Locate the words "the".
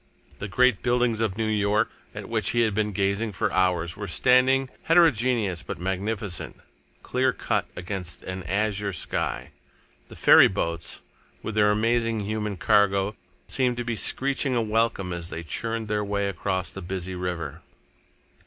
0.39-0.47, 10.07-10.15, 16.71-16.81